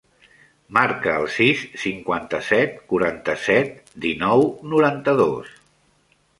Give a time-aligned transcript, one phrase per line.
[0.77, 5.57] Marca el sis, cinquanta-set, quaranta-set, dinou, noranta-dos.